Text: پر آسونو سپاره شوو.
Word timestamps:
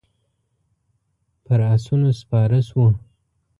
پر 1.43 1.59
آسونو 1.73 2.09
سپاره 2.19 2.59
شوو. 2.67 2.85